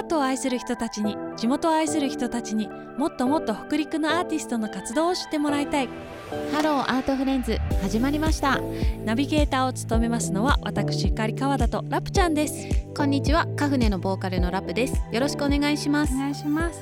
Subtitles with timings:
[0.00, 5.88] アートを愛する人たちに地元を愛する人たちにもっともっと北陸のアーティストの活動を知ってもらいたい。
[6.52, 8.60] Hello Art Friends 始まりました。
[9.04, 12.66] ナビゲーターを務めますのは私ゆかり川田とラプちゃんです。
[12.96, 14.94] こんにちはカフネのボーカルのラプです。
[15.12, 16.14] よろしくお願いします。
[16.14, 16.80] お願いします、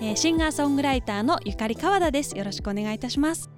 [0.00, 2.36] えーシンガーソングライターのゆかり川田です。
[2.36, 3.48] よろしくお願いいたします。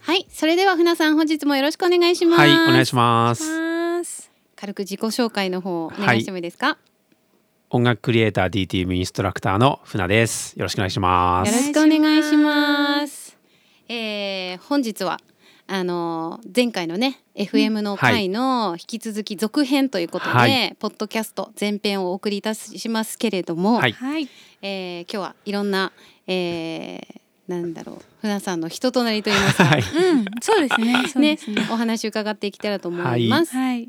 [0.00, 2.40] はいそれでは Funa さん本日もよろしくお願いします。
[2.40, 3.42] はい、お願いします。
[3.98, 4.30] ます。
[4.56, 6.76] 軽く自己紹介の方お願いしてもいいですか、
[7.68, 10.56] 音楽クリエイター DTM インストラクターの船です。
[10.56, 11.50] よろしくお願いします。
[11.50, 13.36] よろしくお願いします。
[13.88, 15.18] えー、本日は
[15.66, 20.76] あのー前回のね FM の回の引き続き続編ということで、はい。
[20.78, 23.92] ポッドキャスト前編をお送りいたしますけれども、はい。
[23.92, 24.28] はい。
[24.62, 25.90] えー今日はいろんな、
[26.28, 28.02] えー、なんだろう。
[28.20, 30.24] 船さんの人となりといいますか、はい、うん。
[30.40, 31.04] そうですね。
[31.08, 31.66] そうねですね。
[31.70, 33.54] お話伺っていけたらと思います。
[33.54, 33.88] はい。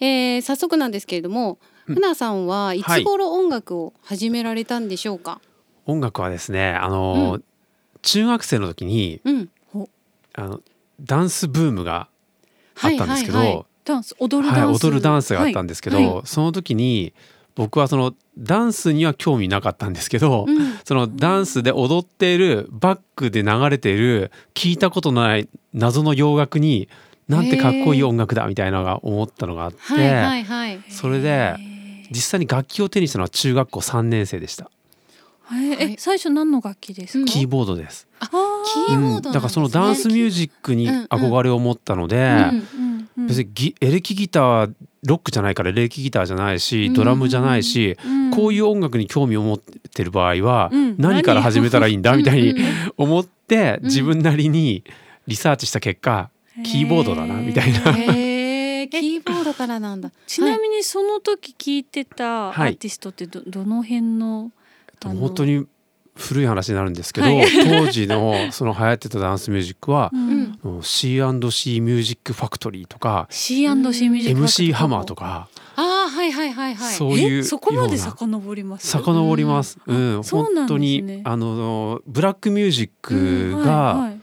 [0.00, 1.94] えー早速なんですけれども、うん。
[1.94, 5.40] 船さんはいつ頃音楽を始められたんでしょうか？
[5.86, 7.44] 音楽はですね、あの、う
[8.02, 9.48] 中学生の時にうん、
[10.34, 10.60] あの
[11.00, 12.08] ダンスブームが
[12.80, 13.64] あったんですけど、はいはいはい。
[13.84, 16.22] ダンス踊るはいダンス、踊るダンスがあったんですけど、はい。
[16.26, 17.12] その時に
[17.54, 20.78] 僕はそのダンスには興味なかったんですけど、うん。
[20.84, 26.88] そのダンスで踊っているバックで流れている聞いたことのない謎の洋楽に
[27.28, 30.80] なんてかっこいい音楽だみたいなのが思ったのがあって、はいはいはい。
[30.88, 31.54] それで
[32.10, 34.70] 実際に楽器を手にしたのは中学校3年生でした。
[35.52, 37.24] ええ最初何の楽器ですうん。
[37.26, 38.28] か、キーボードです、あ
[38.88, 39.34] キーボードなんですね。
[39.34, 43.26] だからそのダンスミュージックに憧れを持ったので、うんうんうん。
[43.26, 46.94] 別にギエレキギターロックじゃないからエレキギターじゃないし、うん。
[46.94, 48.30] ドラムじゃないし、うん。
[48.30, 50.94] こういう音楽に興味を持ってる場合は、うん。
[50.98, 52.54] 何から始めたらいいんだみたいに
[52.96, 53.84] 思ってうん。
[53.86, 54.84] 自分なりに
[55.26, 56.30] リサーチした結果、
[56.64, 57.78] キーボードだなみたいな。
[57.80, 60.10] キーボードからなんだ。
[60.26, 62.72] ちなみにその時聞いてたアはい。
[62.74, 64.50] ーティストってど,、どの辺の？
[65.02, 65.66] あの本当に
[66.20, 67.46] 古い話になるんですけど、はい。
[67.84, 70.78] 当時の その流行ってたダンスミュージックはう、ん。
[70.78, 76.94] ん、C&C ミュージックファクトリーとか C&C ミュージックファクトリー MC ハマーとかああはいはいはいはい。
[76.94, 77.42] そういうえ？
[77.42, 78.86] そこまで遡ります？
[78.88, 79.78] 遡ります。
[79.86, 79.96] うん。
[80.16, 84.20] うん、本当に、ねあのブラックミュージックうんが、はいはい。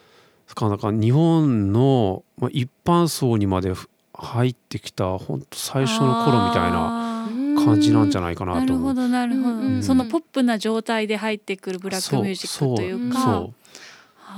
[0.70, 7.07] なんか日本のまあ一般層にまでふ入ってきた本当最初の頃みたいな
[7.68, 8.94] 感じなんじゃないかななるほと思う。
[8.96, 9.84] どなるほど、うんうんうん。
[9.84, 13.22] そのポップな状態で入ってくるブラックミュージックというか。
[13.22, 13.54] そう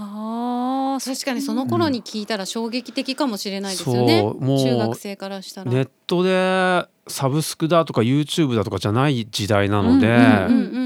[0.02, 4.22] ああ確かにその頃に聞いたら衝撃的かもしれないですよね。
[4.22, 5.72] そうもう中学生からしたら。
[5.72, 10.80] ネットでサブスクだとか YouTube だとかじゃない時代なので、うんうんうん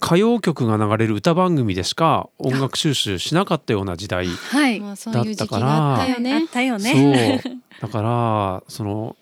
[0.00, 6.46] 歌謡曲が流れる歌番組でしか音楽収集しなかったような時代はい、まあそういう時期があったよあっね。
[6.46, 7.40] たよね。
[7.42, 7.52] そう。
[7.80, 9.16] だからその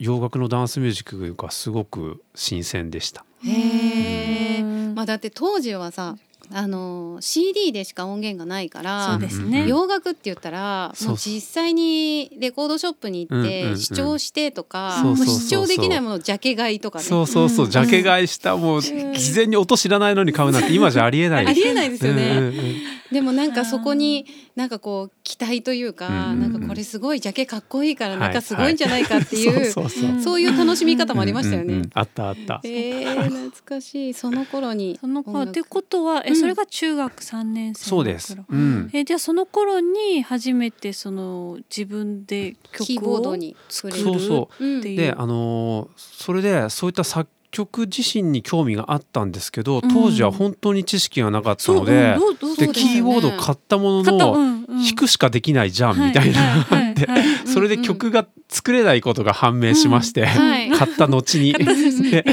[0.00, 3.24] 洋楽のダンスミュージックがすごく新鮮でした。
[3.44, 4.62] へえ。
[4.62, 6.16] うんまあだって当時はさ、
[6.52, 9.18] あの CD でしか音源がないかそうら。
[9.18, 13.74] ですね、うん洋楽って言ったらもう実際にレコードショップに行っうんうんうん。
[13.74, 17.04] て視聴してとかもう視聴できないものをジャケ買いとかね。
[17.04, 17.70] そうそうそう、うん。
[17.70, 19.14] ジャケ買いしたもううん。
[19.14, 21.46] 事前に音知らないのに買うなんて今じゃありえない。
[21.46, 22.74] ありえないですよね、うんうんうん。
[23.12, 28.20] でもなんかそこになんかこう期待というか、うんなんかこれすごいジャケかっこいいからはい。
[28.20, 30.40] なんかすごいんじゃないかっていう、そうそうそう。
[30.40, 31.74] いう楽しみ方もありましたよね。
[31.74, 31.90] うんうんうん。
[31.94, 32.60] あったあった。
[32.64, 34.14] えー、懐かしい。
[34.14, 35.42] その頃にその頃。
[35.42, 38.36] ってことはえ、うんそれが中学三年生そうです。
[38.48, 38.90] うん。
[38.92, 44.02] えじゃあその頃に初めてその自分で曲をキーボードに作れる。
[44.02, 44.96] そうそうんっていう。
[44.96, 49.88] であのーそれでそういった作曲自身に興味があったんですけどうん。
[49.92, 52.56] 当時は本当に知識がなかったので、うん。
[52.56, 54.84] でねキーボード買ったものの、うんうん。
[54.84, 57.30] 弾くしかできないじゃんみたいな、はいはいではいはい。
[57.48, 60.70] それで曲が作れないことが判明しまして、はい。
[60.70, 61.52] 買った後に。
[61.54, 62.02] 買った後に。
[62.10, 62.24] で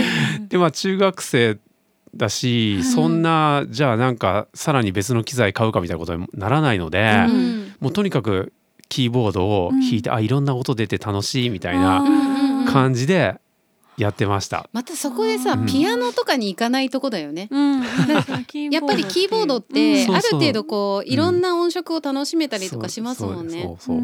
[0.49, 1.57] でまあ中学生
[2.15, 8.53] だし、うんそんなじゃあなんかさらに別の機材買うかみたいなことにならないので、うんもうとにかく
[8.89, 13.35] キーボードを弾いて、あいろんな音出て楽しいみたいあなー感じで
[13.97, 14.69] やってました。
[14.73, 15.65] またそこでさ、うん。
[15.65, 17.49] ピアノとかに行かないとこだよね。
[17.51, 17.85] うん、や
[18.19, 23.63] っぱりキーボードっうんてある程度こういろんな音色を楽しめたりとかしますもんね。
[23.63, 23.97] そうそう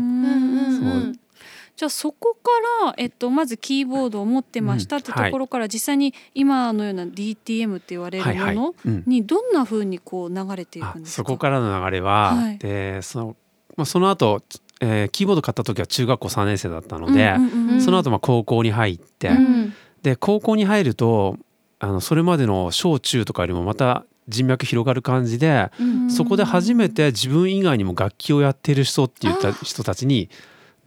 [1.75, 2.49] じゃあそこか
[2.85, 9.03] ら、えっと、まずキーボードを持ってましたってところから、実際に今のような DTM って言われるものうん。
[9.07, 11.15] にどんな風にこう流れていくあんですか？
[11.15, 12.57] そこからの流れは、はい。
[12.59, 13.35] でその
[13.75, 14.43] まあ、その後、
[14.81, 17.35] えーキーボード買った時は中学校3年生だったので、
[17.79, 19.73] その後まあ高校に入って、うん。
[20.03, 21.37] で高校に入ると
[21.79, 26.11] あのそれまでの小中とかよりもまた人脈広がる感じで、うん。
[26.11, 30.29] そこで初めて自分以外にも楽器をやってる人って言った人たちに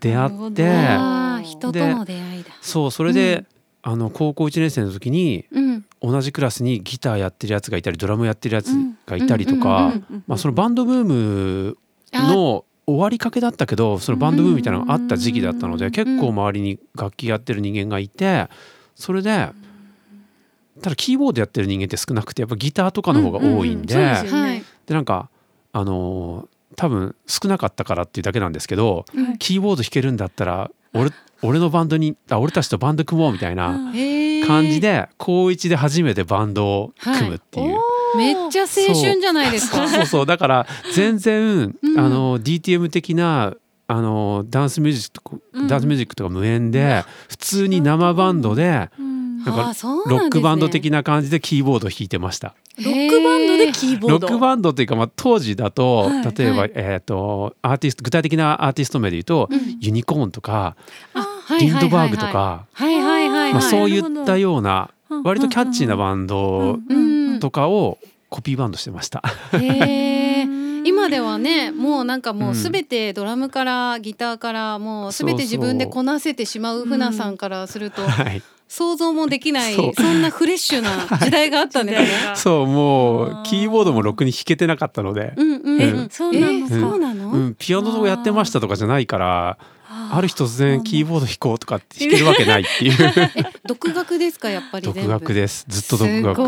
[0.01, 2.51] 出会って人との出会いだ。
[2.61, 3.45] そうそれで、
[3.83, 5.85] あの高校1年生の時にうん。
[6.03, 8.69] 同じクラスにギターやってるやつがいたりドラムやってるやつ
[9.07, 9.95] がいたりとか、
[10.27, 11.79] まあ、そのバンドブーム
[12.13, 18.49] の終わりかけだったけどそのバンドブームみたいなのがあった時期だったので結構周りに楽器やってる人間がいて
[18.95, 19.51] それで
[20.83, 23.95] ただキーボードやってる人間って少なくてやっぱギターとかの方が多いんで
[24.87, 25.31] でなんか
[25.73, 29.05] あの多分少なかったからっていうだけなんですけど、
[29.39, 31.11] キーボード弾けるんだったら俺
[31.43, 33.93] 俺のバンドにあ俺たちとバンド組もうみたいな
[34.47, 37.79] 感じで高一で初めてバンドを組むっていう。
[38.17, 39.87] めっちゃ青春じゃないですか。
[39.89, 40.07] そう。
[40.07, 43.55] そうだから全然、うん、あの DTM 的な
[43.89, 49.16] あのダンスミュージック、うん、ダンスミュージックとか無縁で、普通に生バンドで、うん、
[49.47, 49.75] なんか
[50.07, 52.55] ロックバンド的な感じでキーボード弾いてました。
[52.79, 54.19] ロックバンドでキーボード？
[54.19, 59.49] ロックバンドっていうかまあ当時だと、はい、例えば、はい、えっ、ー、とアーティスト具体的なアーティスト名で言うと、
[59.81, 60.77] ユニコーンとか、
[61.59, 64.91] リンドバーグとか、まあそういったような
[65.25, 66.79] 割とキャッチーなバンド
[67.41, 69.23] とかをコピーバンドしてました。
[70.85, 78.03] 今ではね もうなんかもうすべてドラムからギターからもうすべて自分でこなせてしまう船さんからすると、
[78.69, 82.09] 想像もできないそんなフレッシュな 時代があったんですね。
[82.35, 85.35] そうもうキーボードもろくに弾けてなかったので。
[85.37, 86.51] うんうん、うん、そうな
[87.15, 89.59] の、そうん、ピアノとやってましたとかじゃないから。
[90.11, 92.97] ある日突然キーボード弾こうとかって弾けるわけないっていう。
[93.67, 94.51] 独学ですか？
[94.51, 95.65] やっぱり独学です。
[95.69, 96.41] ずっと独学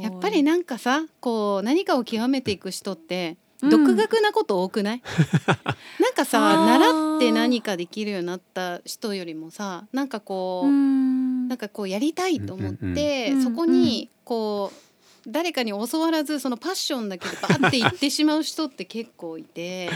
[0.00, 3.36] やっぱりなんかさこう何かを極めていく人って
[3.70, 5.02] 独学なこと多くない、
[6.00, 19.90] なんかさ習って何かできるようになった人よりもさなんかこうなんかこうやりたいと思って、そこにこう誰かに教わらずそのパッションだけでバーって言ってしまう人って結構いて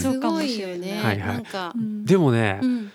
[0.00, 1.00] すごいよね。
[1.02, 2.92] はいはい、なんか、でもね、うん、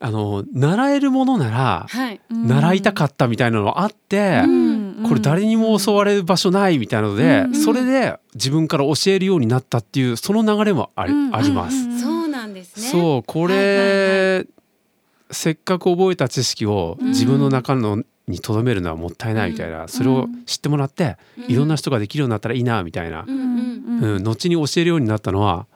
[0.00, 4.67] あの習えるものなら、はい、習いたかったみたいなのあって、うん、
[5.06, 12.00] これ誰にも教われる場所ないみたいなので、うん、それで自分から教えるようになったっていうその流れもあり,、あります。
[12.00, 12.88] そうなんですね。
[12.88, 14.48] そうこれ、はいはいはい、
[15.30, 23.58] せっかく覚えた知識を自分の中のにとどめるのはもったいないみたいな、うん、それを知ってもらって、うん、いろんな人ができるようになったらいいなみたいな、うん
[24.22, 25.66] 後に教えるようになったのは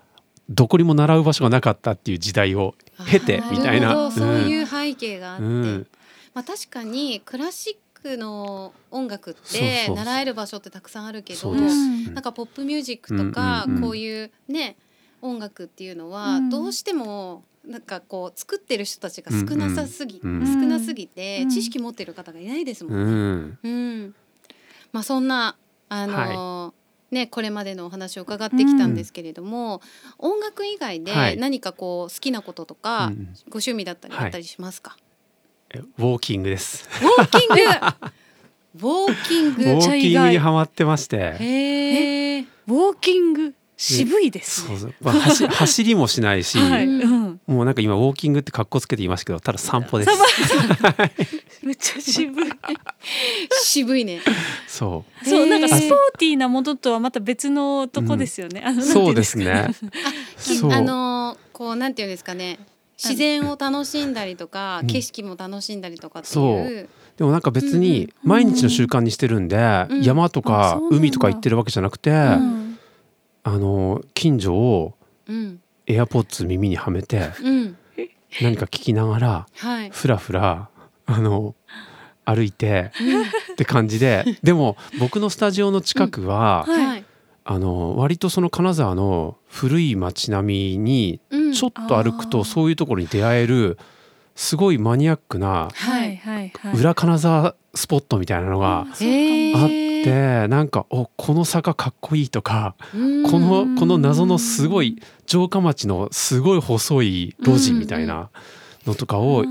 [0.49, 2.75] どこにも習う場所がなかったっていう時代を
[3.11, 5.45] 経てみたいな、そういう背景があって、
[6.35, 14.77] まあ、確かにクラシックの音楽って習える場所ってたくさんあるけどなんかポップミュージックとかこういうね
[15.21, 23.59] 音楽っていうのはどうしてもなんかこう作ってる人たちが少なさすぎ、少なすぎて知識持ってる方がいないですもんね。
[23.63, 24.15] うん、うん、
[24.91, 25.57] まあそんな
[25.89, 26.75] あの
[27.13, 29.81] ねこれまでのお話を伺ってきたんですけれども、
[30.19, 35.02] 音楽以外で何かこう好きなこととか、はい、ご趣味だったりあったりしますか、はい、
[35.79, 36.89] ウォーキングです。
[37.03, 37.55] ウォーキング。
[38.75, 39.63] ウォーキング。
[39.63, 41.37] ウォーキングにハマってまして。
[41.39, 42.41] へえ。
[42.41, 43.55] ウォーキング。
[43.83, 44.95] 渋いです、ね、そうそう。
[45.01, 46.87] まあ、走 走りもしないし、はい。
[46.87, 50.11] うん、もうなんか今ウォーキングって格好つけて言いましたけどただ散歩です。
[51.67, 52.53] めっちゃ渋い。
[53.65, 54.21] 渋いね。
[54.69, 55.29] そう。
[55.29, 59.51] そうなんかスポーティーなものとはまた別のとこですよね、うん、あのそうですね。
[59.51, 59.67] あ
[60.71, 62.61] あのこうなんていうんですかね
[63.03, 66.89] 自然を楽しんだりとか、うん、景色も楽しんだりとかっていう。
[67.17, 72.79] でもなんか別に毎日の習慣にしてるんで、うん、山とか海とか行ってるわけじゃなくて、うん。
[73.45, 74.95] あの近所を
[75.87, 77.31] エアポッツ耳にはめて、
[78.41, 79.47] 何か聞きながら、
[79.91, 80.69] ふらふら
[81.07, 81.57] あの
[82.25, 82.93] 歩いて、
[83.53, 84.39] って感じで。
[84.43, 86.67] でも僕のスタジオの近くは、
[87.45, 91.21] あの割とその金沢の古い街並みに
[91.55, 93.79] ちょっと歩くとそういうところに出会える
[94.35, 95.69] すごいマニアックな
[96.75, 99.83] 裏金沢スポットみたいなのがあって。
[100.03, 102.99] でなんかおこの坂かっこいいとかこ
[103.39, 108.31] のこの謎のすごい城下町のすごい細い路地みたいな
[108.85, 109.45] のとかを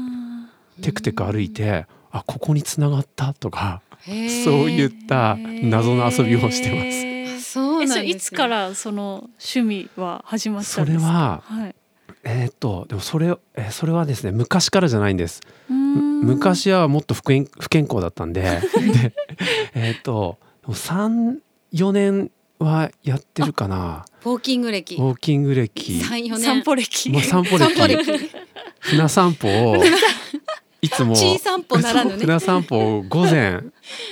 [0.82, 4.16] テクテク歩いてあここにつながったとかそう
[4.70, 7.11] いった謎の遊びをしてます。
[7.88, 11.04] そうなんいつからその趣味は始まったんですか？
[11.04, 11.76] それは、はい、
[12.24, 15.42] えー、っとでもそれえそれはですね昔からじゃないんです。
[15.70, 18.42] 昔はもっと不健不健康だったんで。
[18.94, 19.14] で
[19.74, 24.06] えっと34年はやってるかな。
[24.24, 24.96] ウォーキング歴。
[24.96, 26.00] ウォーキング歴。
[26.40, 28.30] 散歩歴、まあ、散歩歴。
[28.80, 29.84] 船散歩を
[30.82, 33.62] いつも散歩ならぬ、ね、船散歩を午前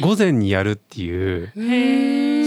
[0.01, 1.51] 午前にやるっていう。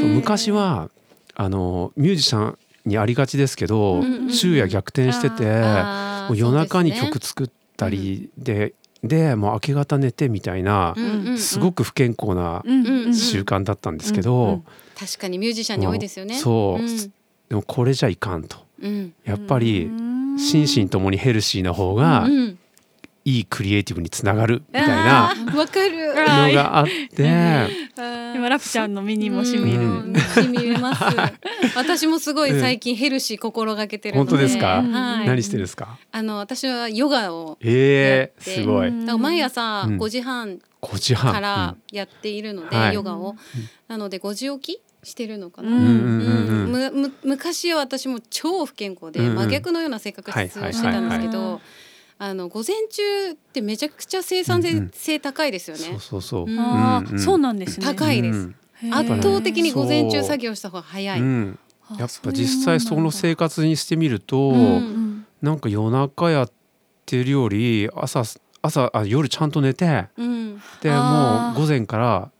[0.01, 0.91] そう昔は
[1.35, 10.95] あのミュージシャンにありがちですけど、昼夜逆転しててもう夜中に曲作ったりででもう明け方寝てみたいな、
[11.37, 12.63] すごく不健康な
[13.13, 14.63] 習慣だったんですけど、
[14.99, 16.37] 確かにミュージシャンに多いですよね。
[16.37, 16.87] そう、
[17.49, 18.59] でもこれじゃいかんと、
[19.25, 19.91] やっぱり
[20.39, 22.29] 心身ともにヘルシーな方が
[23.25, 26.09] いいクリエイティブにつながるみたいなわかる。
[26.09, 26.15] の
[26.53, 27.93] があって。
[28.35, 31.03] 今ラプちゃんの身にもしみる、しみます。
[31.77, 35.99] 私もすごい最近ヘルシー心がけてる本当ですか、はい、何してるんですか？
[36.11, 38.91] あの私はヨガをえー、すごい。
[38.91, 40.59] 毎朝5時半
[41.15, 43.37] からやっているので、ヨガを、
[43.89, 51.61] なので5時起きしてるのかな、む昔は私も超不健康で真逆のような性格質をしてたんですけど
[52.25, 54.63] あの午前中ってめちゃくちゃ生産
[54.93, 55.83] 性高いですよね。
[55.83, 56.61] そうそうそう。
[56.61, 57.85] ああ、そうなんですね。
[57.87, 58.49] 高いです。
[58.93, 61.21] 圧倒的に午前中作業した方が早い。
[61.21, 61.27] や
[62.07, 64.53] っぱ実際その生活にしてみると、
[65.43, 66.53] なんか夜中やっ
[67.07, 68.23] てるより朝
[68.63, 70.07] 朝あ夜ちゃんと寝て、
[70.81, 72.31] でもう午前から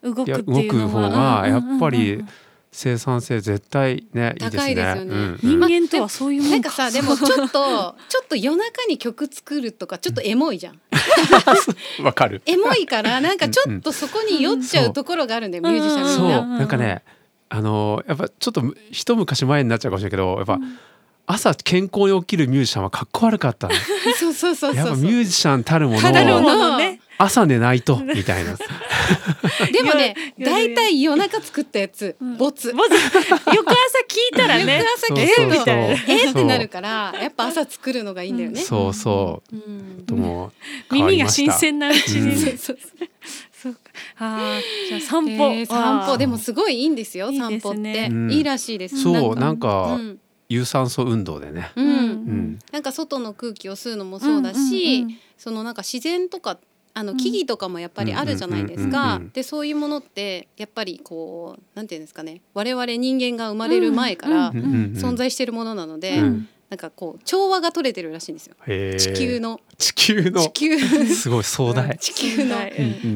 [0.00, 2.24] 動く方がやっぱり。
[2.76, 10.80] 生産性絶対ねいいですよね、うん、人間とはそういうもんなんかさでもちょっとちょっと夜中に曲作るとかちょっとエモいじゃん。
[12.02, 12.42] わかる。
[12.46, 16.28] エモいからなんかちょっとそこに酔っちゃうところがあるんだよ、ミュージシャンそう。
[16.28, 17.04] なんかね
[17.48, 20.58] あのやっぱちょっと一昔前になっちゃうかもしれないけどやっぱ。
[21.26, 23.70] 朝健康に起きるミュージシャンはかっこ悪かった
[24.20, 28.56] そうそうそうやっぱミュージシャンたるもの、ね、朝寝ないと みたいな。
[29.72, 32.68] でもね大体夜中作ったやつ、ボツ。
[32.68, 34.78] 翌朝聞いたらね。
[34.84, 40.52] 翌朝聞くとえってなるからやっぱ朝作るのがいいんだよね、そうそう、とも
[40.90, 43.74] 耳が新鮮なうちに、ね、そうそう。
[43.74, 43.80] か。
[44.18, 46.16] あじゃ散歩、えー、散歩。
[46.16, 49.02] でもすごいいいんですよ散歩って、いいらしいです。
[49.02, 49.98] そうなんか、
[50.48, 52.58] 有酸素運動でね、うん。
[52.72, 55.06] なんか外の空気を吸うのもそうだし、
[55.38, 56.58] そのなんか自然とか
[56.96, 59.20] あの木々とかもやっぱりあるじゃないですか。
[59.32, 62.40] でそういうものってやっぱりこうなんていうんですかね。
[62.54, 66.22] 我々人間が生まれる前から存在しているものなので、
[66.70, 68.56] なんかこう調和が取れてるらしいんですよ。
[68.66, 69.60] 地球の。
[69.78, 70.40] 地球の。
[70.42, 70.78] 地球。
[71.06, 71.96] すごい壮大。
[71.98, 72.56] 地球の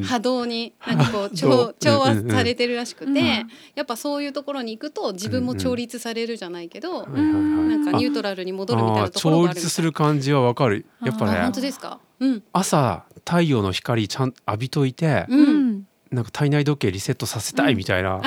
[0.05, 10.87] 波動になんかこう 調調和されてるらしくて、やっぱそういうところに行くと自分も調律されるじゃないけど、なんかニュートラルに戻るみたいなところがある調律する感じはわかる。
[11.03, 11.41] やっぱね。
[11.41, 11.99] 本当ですか？
[12.21, 18.23] うん、朝太陽の光ちゃん浴びといて、うん、なんか体内時計リセットさせたいみたいな、うん、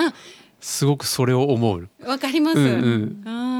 [0.61, 1.89] すごくそれを思う。
[2.05, 2.59] わかります。
[2.59, 3.50] うんうん、あ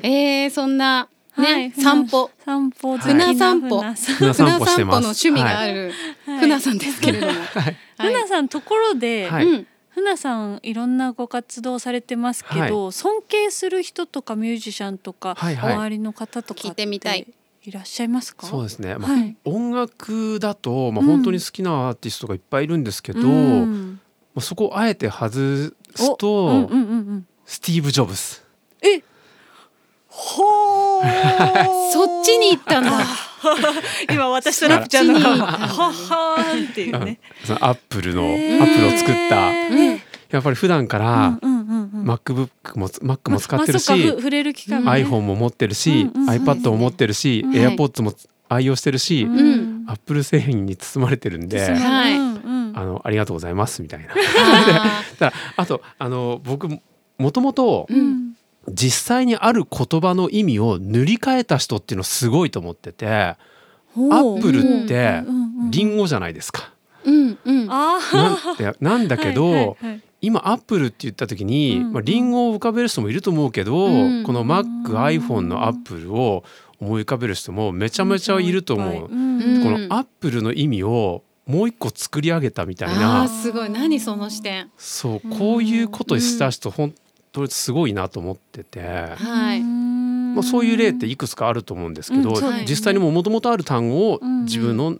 [0.00, 2.30] えー、そんなね、はい、散歩。
[2.44, 2.98] 散歩。
[2.98, 3.82] 船散歩。
[3.82, 5.92] 船散歩の趣味がある、
[6.26, 17.26] はい、船さんですけれども、はい、船さんところで、はい、船さんいろんなご活動されてますけど、尊敬する人とかミュージシャンとか、はいはい、周りの方とか聞いてみたい。
[17.66, 18.46] いらっしゃいますか？
[18.46, 24.00] そうですね、まあ、はい、音楽だと、まあ、本当に好きなアーティストがいっぱいいるんですけど、うん、
[24.34, 26.76] まあ、そこをあえて外すと、うんうんうんう
[27.14, 28.43] ん、スティーブ・ジョブス。
[30.14, 31.90] えほー。
[31.92, 32.90] そっちに行ったんだ
[34.10, 37.18] 今私とラプちゃんのははーっていうね。
[37.60, 39.52] アップルのアップルを作った、
[40.30, 41.64] やっぱり普段から、うんうん
[42.04, 48.12] MacBook も Mac も使ってるし、まあ、iPhone も持ってるし、うんうん、iPad も持ってるし、はい、AirPods も
[48.48, 54.08] 愛用してるし、うん、Apple 製品に包まれてるんで、はい、あのありがとうございますみたいな。
[55.18, 56.68] だあとあの僕
[57.16, 57.88] もともと
[58.70, 63.36] 実際にある言葉の意味を塗り替えた人っていうのすごいと思ってて、ア
[63.96, 65.22] ップルって
[65.70, 66.72] リンゴじゃないですか。
[67.04, 76.44] うんうん、なんだけど、はいはいはい、今アップルって言った時に、まあ、リンゴを浮かべる人もいると思うけど、うん、この Mac iPhone のアップルを
[76.80, 79.08] 思い浮かべる人もめちゃめちゃいると思う。
[79.10, 83.28] うん、このアップルの意味をもう一個作り上げたみたいな。
[83.28, 83.70] すごい。
[83.70, 84.70] 何その視点。
[84.78, 86.94] そうこういうことした人本
[87.34, 88.80] 当にすごいなと思ってて。
[88.80, 89.60] はい。
[89.62, 92.34] まあそういう例っていくつかあると思うんですけど、
[92.66, 94.98] 実際にもともとある単語を自分の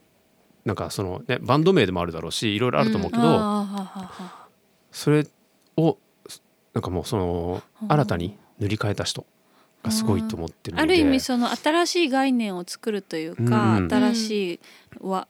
[0.64, 3.66] なんかそのねバンド名でもあるだろうしいろいろあると思うけど、
[4.92, 5.26] それ
[5.76, 5.98] を
[6.72, 9.26] なんかもうその新たに塗り替えた人
[9.84, 14.60] がすごいと思ってるある意味その新しい概念を作るというか、うん、新しい
[15.00, 15.28] わ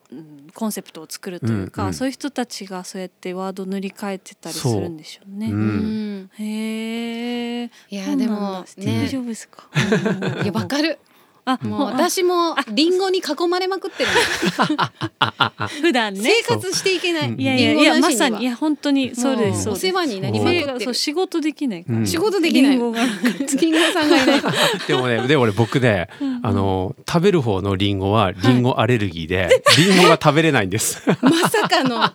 [0.54, 5.48] コンセプトを作るというか、うんうん、そういう人たちがそうやってワード塗り替えてたりするんでしょうね。
[5.50, 7.70] ううん、へえ。
[7.90, 9.68] いやでもね大丈夫ですか？
[10.42, 10.98] いやわかる。
[11.46, 14.08] あもう私もリンゴに囲まれまくってる
[15.82, 16.20] 普段ね。
[16.22, 18.42] 生活していけない、いやいやいやまさに。
[18.42, 22.72] いや本当にそうですお世話になりまくってる仕事できない仕事できない。
[22.72, 24.42] リンゴさんがいない。
[24.88, 26.08] でもねでもね僕ね、
[26.42, 31.02] あの食べる方のリンゴはリンゴアレルギーで、リンゴが食べれないんです。
[31.20, 32.10] まさかの。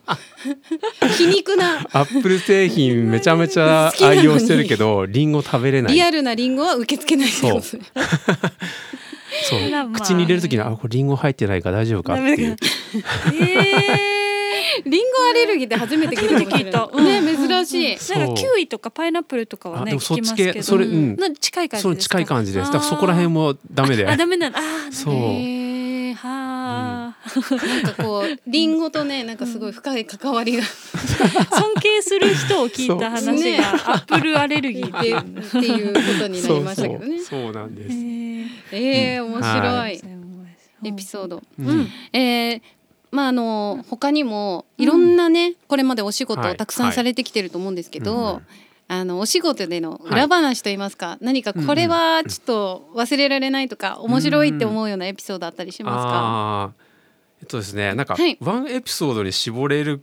[1.18, 1.88] 皮肉な。
[1.92, 5.94] アップル製品めちゃめちゃ愛用してるけどリンゴ食べれない。
[5.94, 7.62] リアルなリンゴは受け付けないそう
[9.44, 9.60] そう。
[9.94, 12.56] 口に入れる時にあこれリンゴ入ってないか大丈夫かっていう。
[12.56, 14.20] えー。
[14.86, 16.88] リンゴアレルギーって初めて聞いた。
[17.02, 18.18] ね珍しい。
[18.18, 22.72] なんかキウイとかパイナップルとかはね聞きますけど、それ、うん、近い感じその近い感じです。
[22.72, 24.08] だからそこら辺もダメで。
[24.08, 24.60] あダメなんあ
[24.92, 25.16] そう。
[27.30, 30.64] はあ、なんかこうリンゴとねなんかすごい深い関わりが。
[30.64, 37.20] 尊敬する人を聞いた話が、ね、アップルアレルギーでっていうことになりましたけどね。
[37.22, 37.96] そうなんです。
[38.72, 40.02] ええー、面白い、
[40.86, 41.44] エピソード。
[41.60, 42.62] うん、えー、
[43.12, 48.42] まああの他にもいろんなね、うん、これまでお仕事をたくさんされてきてると思うんですけど、
[48.88, 56.74] あのお仕事での裏話といいますか、はい、何かこれはちょっと忘れられないとか、面白いって思うようなエピソードあったりしますか、
[57.42, 60.02] えっとですねなんか、ワンエピソードに絞れる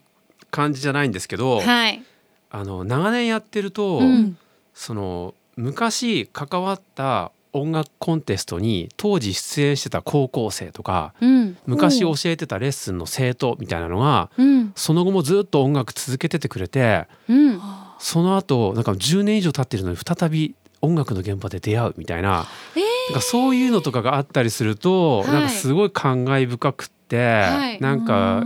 [0.51, 2.03] 感じじゃないんですけど、はい、
[2.51, 4.39] あの長年やってると、うん、
[4.75, 17.61] その昔関わった音楽コンテストに当時出演してた高校生とか、うん、昔教えてたレッスンの生徒みたいなのが、うん、その後もずっと音楽続けててくれて、うん、
[17.99, 22.47] その後なんか10年以上経ってるのに再び音楽の現場で出会うみたいな。
[22.77, 28.43] えー、なんかそういうのとかがあったりすると、はい、なんかすごい感慨深くはい、なんか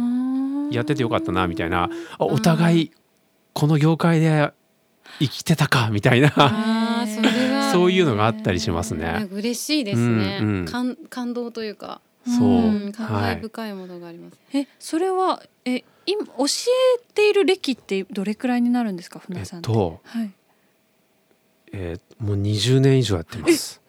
[0.70, 1.90] やっててよかったなみたいな。
[2.18, 2.92] お互い
[3.52, 4.52] この業界で
[5.18, 6.30] 生きてたかみたいな。
[7.72, 9.28] そういうのがあったりしますね。
[9.30, 12.00] 嬉しいですね、うんうん、感感動というか。
[12.26, 14.38] そう、うん、感慨深いものがあります。
[14.52, 20.30] はい、えそれはえ今教えている歴ってどれくらいになるんですか船さんえっと、はい、
[21.72, 23.79] えー、もう20年以上やってます。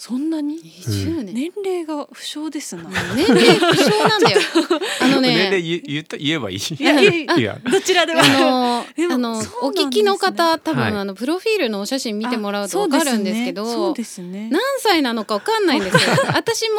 [0.00, 2.84] そんなに、20年年齢が不詳ですな。
[3.16, 4.40] 年齢不詳なんだよ。
[5.02, 6.56] あのね、年齢言った言えばいい。
[6.56, 7.00] いや
[7.36, 8.20] いやどちらでも。
[8.20, 14.48] あのあのお聞きの方多分、あのプロフィールのお写真見てもらうとわかるんですけど、そうですね。
[14.52, 16.14] 何歳なのかわかんないんですよ。
[16.32, 16.76] 私も。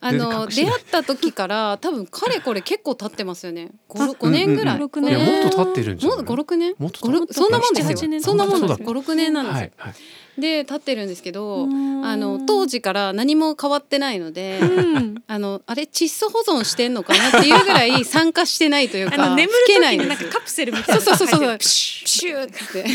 [0.00, 3.70] あの出会った時から多分かれこれ結構経ってますよね。
[3.88, 4.78] 五五年ぐらい。
[4.78, 5.18] 六年。
[5.18, 6.24] もっと経ってるんじゃない。
[6.24, 6.74] 五六年？
[6.78, 7.00] もっと
[7.32, 8.20] そんなもんですよ。
[8.20, 8.82] そんなもんです。
[8.84, 9.70] 五六年なんですよ。
[10.38, 21.58] で立ってるんですけどあの当時から何も変わってないので、うん、あのあれ窒素保存してんのかなっていうぐらい酸化してないというか眠る時になんかカプセルみたいなそうそうそうそう。
[21.58, 22.86] プシューって。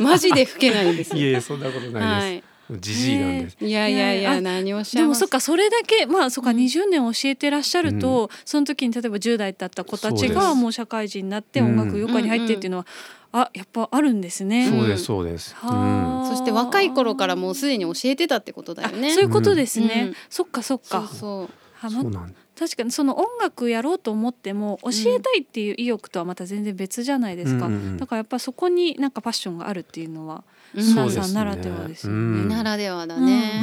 [0.00, 2.80] マジで吹けないんですいやいやそんなことないです、はい。
[2.80, 3.56] じじいなんです。
[3.60, 12.86] いやいやいや何をしでもそっかそれだけまあそっか20年教えてらっしゃると、うん、その時に例えば10代だった子たちがもう社会人になって音楽業界に入ってっていうのは、
[13.38, 14.68] あやっぱあるんですね。
[14.70, 15.54] そうですそうです。
[15.62, 19.12] うん、そして若い頃からもうすでに教えてたってことだよね。
[19.12, 20.06] そういうことですね。
[20.08, 21.06] うん、そっかそっか。
[21.08, 30.42] そうそうはま、確かにその音楽やろうと思っても教えたいっていう意欲とはまた全然別じゃないですか、うん、だからやっぱそこになんかパッションがあるっていうのは
[30.74, 32.42] 皆さんならではですよね。
[32.42, 33.60] ねならではだね。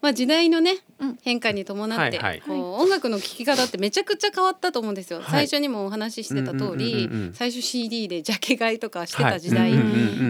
[0.00, 0.78] まあ時代のね
[1.22, 5.20] 変化に伴って、こう音楽の聴き方ってめちゃくちゃ変わったと思うんですよ。
[5.20, 9.80] はい、最初にもお話ししてた通り、最初 CD でジャケ買いとかしてた時代、はい、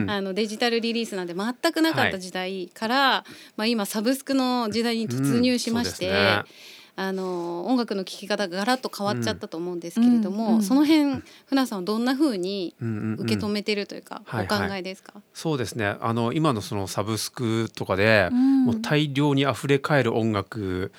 [0.08, 6.10] あのデジタルリリースなんで全くなかった時代から、はい、まあ今サブスクの時代に突入しまして。
[7.00, 15.96] うんあの音楽の聴き方がガラッと変わっちゃったと思うんですけれども、うんうん、その辺船さんはどんなふうに受け止めてるというか、お考えですか、はいはい、そうですね。
[16.00, 20.92] あの今のそのサブスクとかで、もう大量に溢れ返る音楽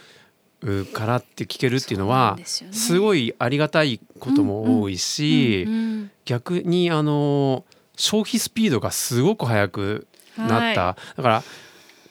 [0.93, 5.67] からって聞けるっていうのはすごいありがたいことも多いし、
[6.25, 7.63] 逆にあの
[7.95, 11.43] 消費スピードがすごく速くなった、はい、だから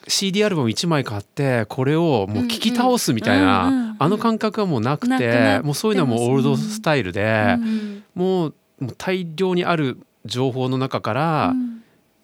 [0.09, 7.57] CD アルバム1枚買ってこれをもう聴き倒すみたいな、あの感覚はもうなくてもうそういうのはもうオールドスタイルで、
[8.15, 11.55] もうもう大量にある情報の中から、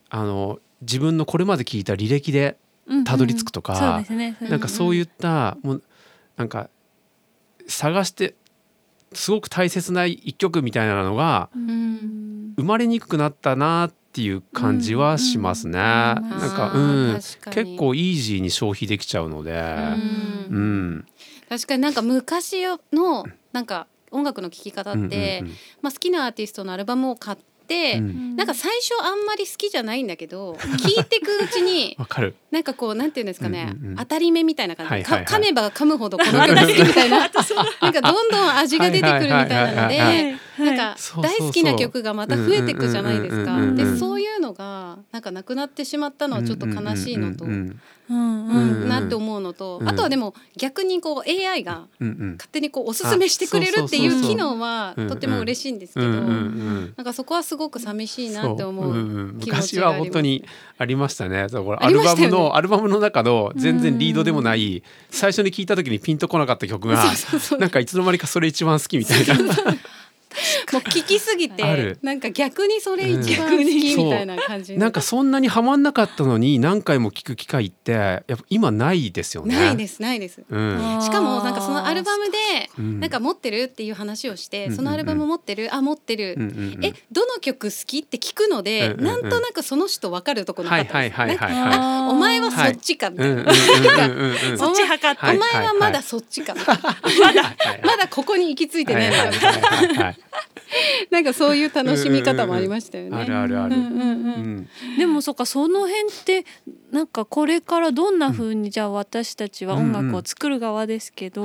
[0.09, 2.57] あの自分のこれまで聞いた履歴で
[3.05, 4.03] たどり着くとか、
[4.41, 5.83] なんかそういったもう
[6.37, 6.71] なんか
[7.69, 8.35] 探して
[9.13, 15.79] すごく大切な一曲みたいなのが生まれにくくなったなってっていう感じはしますね。
[15.79, 16.25] なん
[16.57, 17.15] かうん。
[17.51, 19.53] 結構イージーに消費できちゃうので、
[20.49, 21.05] うん、
[21.51, 22.63] 確かになんか昔
[22.95, 25.45] のなんか音楽の聴き方って、
[25.83, 27.39] まあ、好きなアーティストのアルバムを買っ、
[27.99, 31.97] うん、なんか最初あんまり好きじゃないんだけど 聞いてくうちに
[32.51, 37.43] なんかこうなんていうんですかね、うんうんうん、当たり目みたいな感じ、はいはいはい、噛めば噛むほどこの曲好きみたいななんか
[38.03, 43.61] どんどん味が出てくるみたいなのでなんか大好きな曲がまた増えていくじゃないですか。
[43.73, 47.45] でそういうのがなんかなくなってしまったのはちょっと悲しいのと。
[48.09, 60.45] うんうん、なって思うのと、あとはでも逆にこう AI が勝手にこうおすすめしてくれるっていう機能はとても嬉しいんですけど、なんかそこはすごく寂しいなって思う昔は本当に
[60.79, 61.47] ありましたね。
[61.51, 67.05] これアルバムの、アルバムの中の全然リードでもない、最初に聞いた時にピンとこなかった曲が
[67.59, 69.55] なんかいつの間にかそれ一番好きみたいな。
[70.77, 74.77] もう聞きすぎてなんか逆にそれ一番好きみたいな感じ、う。
[74.77, 79.57] ん、なんかそんなにはまんなかったのに何回も聞く機会ってやっぱ今ないですよね。
[79.57, 82.37] ないですないです、うん、しかもなんかそのアルバムで
[82.99, 93.45] なんか持ってるっていう話をして、うん、そのアルバム持ってるあ持ってる、うんうんうん、えどの曲好きって聞くので、うんうんうん、なんとなくその人分かるとこなかったです、はいはいはい、お前はそっちかみたいな、
[94.57, 95.37] そっち測って。
[95.37, 96.63] お前はまだそっちかま
[97.33, 99.51] だまだここに行き着いてないみた
[99.83, 100.15] いな
[101.11, 103.17] なんかそういう楽しみ方もありましたよね。
[103.17, 103.77] あるあるある。
[104.99, 106.45] でもそっかその辺って
[106.91, 111.45] なんかこれからどんな風にじゃあ私たちは音楽を作る側ですけど、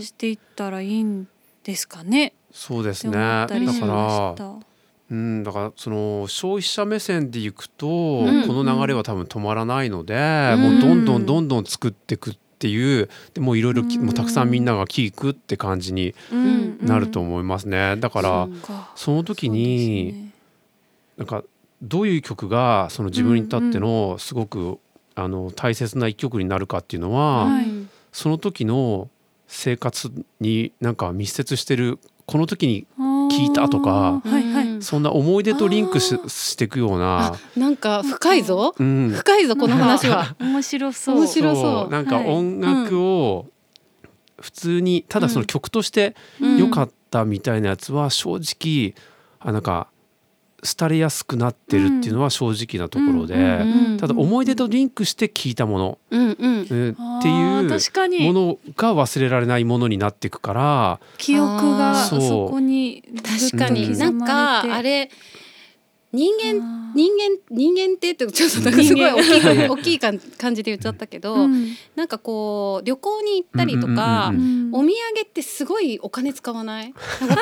[0.00, 1.26] していったらいいん
[1.64, 2.34] ですかね。
[2.52, 3.12] そうですね。
[3.12, 3.54] だか
[3.86, 4.60] ら。
[5.10, 10.14] うん、だからその消費者目線でいくと、この流れは多分止まらないので、
[10.56, 16.14] もうどんどんどんどん作っていくっていうでもいろいろもうたくさんみんなが聞くって感じに
[16.82, 17.96] なると思いますね。
[17.96, 18.48] だから
[18.94, 20.30] その時に
[21.16, 21.44] なんか
[21.82, 24.78] どういう曲がその自分にとってのすごく
[25.14, 27.48] あの大切な一曲になるかっていうのは、
[28.12, 29.08] その時の
[29.46, 32.86] 生活になんか密接してるこの時に
[33.30, 40.34] 聞いたとか、はいはい、そんな思い出とリンクししていくようななんか深いぞ、うん、深いぞこの話は。
[40.40, 41.16] 面白そう。
[41.16, 41.90] 面白そう。
[41.90, 43.46] なんか音楽を
[44.40, 46.16] 普通にただその曲として
[46.58, 48.94] 良かったみたいなやつは正直
[49.38, 49.88] あなんか
[50.62, 53.64] 廃れやすくなってるっていうのは正直なところで、
[53.98, 63.02] ただ思い出とリンクして聞いたもの、うんうん、っていうものが忘れられないものになっていくから記憶がそこに
[63.50, 65.10] 確かに、なんかあれ
[66.12, 70.18] 人間人間人間ってってちょっとなんかすごい大きい大きい感
[70.54, 74.32] じで言っちゃったけど、うん、なんかこう旅行に行ったりとか、
[74.72, 74.92] お土産
[75.24, 76.92] ってすごいお金使わない？
[77.20, 77.38] なん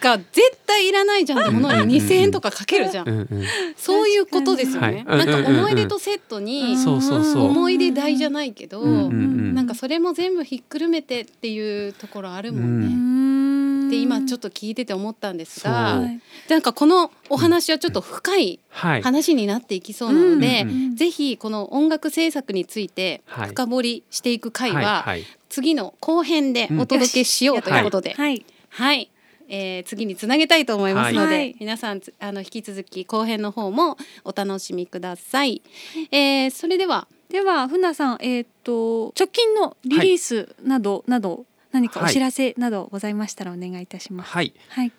[0.00, 3.28] か絶対いらないじゃんってものに2,000円とかかけるじゃん、うんうん、
[3.76, 13.55] そういうことですよね、はい、なんか思い出とセットに思い出代じゃないけど、なんかそれも全部ひっくるめてっていうところあるもんね。
[13.86, 16.02] って今ちょっと聞いてて思ったんですが、
[16.48, 25.06] なんかこのお話はちょっと深い話になっていきそうなので、ぜひこの音楽制作について深掘りしていく回は
[25.48, 29.10] 次の後編でお届けしようということで、はい、はい。
[29.48, 35.62] えー、次につなげたいと思いますので、はい、皆さんあの引き続き後編の方もお楽しみください。
[36.10, 37.06] えー、それでは。
[37.28, 44.30] では船さん、えーと、直近のリリースなど、はい、など何かお知らせなどございましたらお願いいたします。
[44.30, 44.54] はい。
[44.68, 44.92] はい。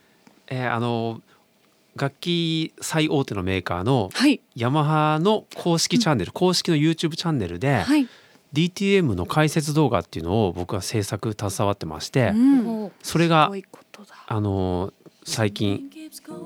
[0.47, 1.21] えー、あの
[1.97, 4.09] 楽器最大手のメーカーの
[4.55, 8.07] ヤマハの公式チャンネル、うん、公式の YouTube チャンネルで、はい、
[8.53, 13.51] DTM の解説動画っていうのを僕は制作携わってまして、うん、それが
[14.27, 14.93] あの
[15.25, 15.89] 最近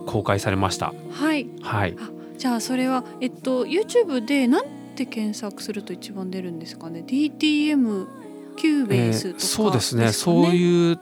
[0.07, 0.93] 公開されました。
[1.11, 1.47] はい。
[1.61, 1.95] はい。
[2.37, 8.20] じゃあそれはえっと YouTube でなんて検索すると一番出るんですかね？DTM
[8.55, 9.35] Cubase とか、ね。
[9.37, 10.11] えー、そうですね。
[10.11, 10.99] そういう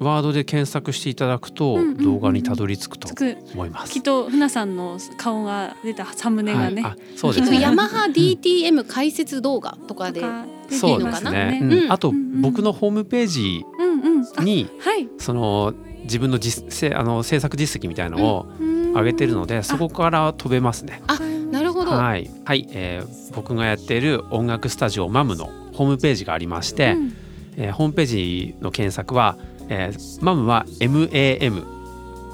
[0.00, 3.08] ワードで検索していただくと動画にたどり着くと
[3.52, 3.92] 思います。
[3.92, 6.82] きっと Funa さんの顔が出たサムネがね。
[6.82, 7.60] はい、そうですね。
[7.60, 11.30] ヤマハ DTM 解説動画とかでいいのかな。
[11.30, 13.66] ねうん、あと、僕のホームページ
[14.42, 15.74] に、はい、その
[16.04, 18.46] 自分の実あの制作実績みたいのを
[18.94, 21.02] 上げてるので、そこから飛べますね。
[21.08, 21.18] あ、
[21.50, 21.90] なるほど。
[21.90, 25.50] はい、はい、えー、僕がやっている音楽スタジオマムの
[25.80, 27.16] ホームページがありまして、うん、
[27.56, 29.38] えー、ホームページの検索は、
[29.70, 31.64] えー、マムは MAM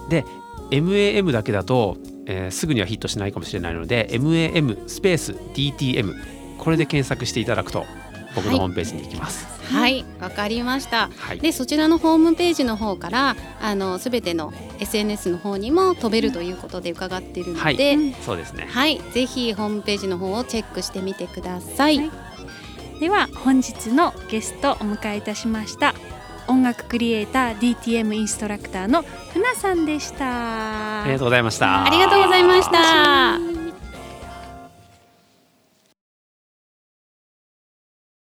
[0.09, 0.25] で
[0.73, 6.13] MAM だけだと、えー、すぐにはヒットしないかもしれないので MAM スペース DTM
[6.59, 7.87] これで検索していただくと
[8.35, 9.47] 僕のホームページに行きます。
[9.73, 10.05] はい。
[10.21, 18.67] わ、はい、かりました、はい、でそちらのホームページの方からあのすべての SNS の方にも飛べるということで伺っているので、はい、そうですね。
[18.69, 19.01] はい。
[19.13, 22.11] ぜひホームページの方をチェックしてみてください
[23.01, 25.95] では本日のゲストお迎えいたしました。
[26.49, 31.03] 音楽クリエイター DTM インストラクターのふなさんでした。
[31.03, 31.85] ありがとうございました。
[31.85, 33.56] ありがとうございました